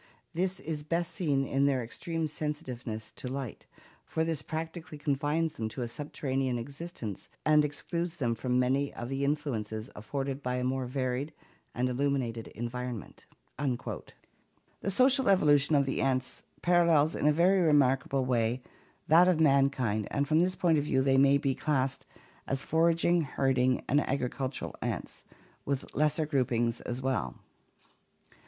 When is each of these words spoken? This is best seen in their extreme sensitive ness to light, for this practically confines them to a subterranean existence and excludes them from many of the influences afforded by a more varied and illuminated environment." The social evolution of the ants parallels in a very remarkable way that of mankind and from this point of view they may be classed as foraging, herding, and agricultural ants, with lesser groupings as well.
This 0.33 0.59
is 0.59 0.81
best 0.81 1.13
seen 1.13 1.45
in 1.45 1.67
their 1.67 1.83
extreme 1.83 2.25
sensitive 2.25 2.87
ness 2.87 3.11
to 3.17 3.27
light, 3.27 3.67
for 4.03 4.23
this 4.23 4.41
practically 4.41 4.97
confines 4.97 5.53
them 5.53 5.69
to 5.69 5.83
a 5.83 5.87
subterranean 5.87 6.57
existence 6.57 7.29
and 7.45 7.63
excludes 7.63 8.15
them 8.15 8.33
from 8.33 8.57
many 8.57 8.91
of 8.95 9.09
the 9.09 9.23
influences 9.23 9.91
afforded 9.95 10.41
by 10.41 10.55
a 10.55 10.63
more 10.63 10.87
varied 10.87 11.33
and 11.75 11.87
illuminated 11.87 12.47
environment." 12.55 13.27
The 13.59 14.89
social 14.89 15.29
evolution 15.29 15.75
of 15.75 15.85
the 15.85 16.01
ants 16.01 16.41
parallels 16.63 17.15
in 17.15 17.27
a 17.27 17.31
very 17.31 17.59
remarkable 17.61 18.25
way 18.25 18.63
that 19.07 19.27
of 19.27 19.39
mankind 19.39 20.07
and 20.09 20.27
from 20.27 20.39
this 20.39 20.55
point 20.55 20.79
of 20.79 20.83
view 20.85 21.03
they 21.03 21.19
may 21.19 21.37
be 21.37 21.53
classed 21.53 22.07
as 22.47 22.63
foraging, 22.63 23.21
herding, 23.21 23.83
and 23.87 24.01
agricultural 24.01 24.75
ants, 24.81 25.23
with 25.63 25.93
lesser 25.93 26.25
groupings 26.25 26.81
as 26.87 27.03
well. 27.03 27.35